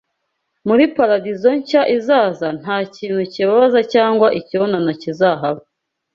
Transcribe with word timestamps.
Muri 0.67 0.83
paradizo 0.95 1.49
nshya 1.57 1.81
izaza 1.97 2.47
nta 2.59 2.77
kintu 2.95 3.21
kibabaza 3.33 3.79
cyangwa 3.93 4.27
icyonona 4.39 4.91
kizahaba 5.01 5.61